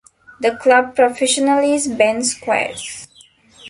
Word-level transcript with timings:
The 0.39 0.55
Club 0.57 0.95
Professional 0.95 1.59
is 1.63 1.87
Ben 1.87 2.23
Squires. 2.23 3.07